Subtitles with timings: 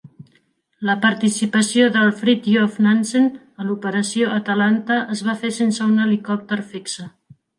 [0.89, 3.29] La participació del "Fridtjof Nansen"
[3.63, 7.07] a l'Operació Atalanta es va fer sense un helicòpter fixe.